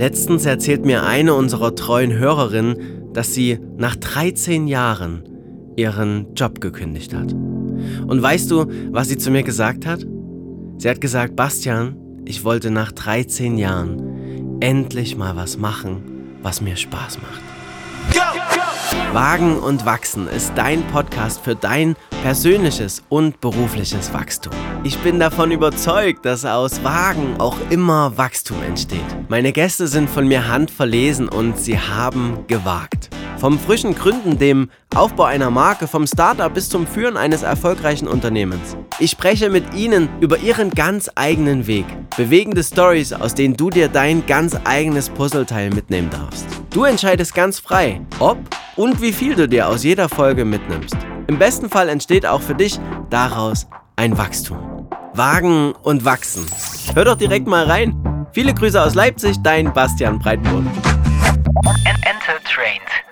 [0.00, 5.24] Letztens erzählt mir eine unserer treuen Hörerinnen, dass sie nach 13 Jahren
[5.76, 7.34] ihren Job gekündigt hat.
[7.34, 10.06] Und weißt du, was sie zu mir gesagt hat?
[10.78, 16.00] Sie hat gesagt, Bastian, ich wollte nach 13 Jahren endlich mal was machen,
[16.40, 17.59] was mir Spaß macht.
[19.12, 24.52] Wagen und Wachsen ist dein Podcast für dein persönliches und berufliches Wachstum.
[24.84, 29.00] Ich bin davon überzeugt, dass aus Wagen auch immer Wachstum entsteht.
[29.28, 33.10] Meine Gäste sind von mir handverlesen und sie haben gewagt.
[33.36, 38.76] Vom frischen Gründen, dem Aufbau einer Marke, vom Startup bis zum Führen eines erfolgreichen Unternehmens.
[39.00, 41.86] Ich spreche mit Ihnen über Ihren ganz eigenen Weg.
[42.16, 46.46] Bewegende Stories, aus denen du dir dein ganz eigenes Puzzleteil mitnehmen darfst.
[46.70, 48.38] Du entscheidest ganz frei, ob
[48.76, 50.96] und wie viel du dir aus jeder Folge mitnimmst.
[51.26, 52.78] Im besten Fall entsteht auch für dich
[53.08, 53.66] daraus
[53.96, 54.88] ein Wachstum.
[55.14, 56.46] Wagen und wachsen.
[56.94, 58.26] Hör doch direkt mal rein.
[58.32, 60.64] Viele Grüße aus Leipzig, dein Bastian Breitburt.
[62.04, 63.09] Enter Trains.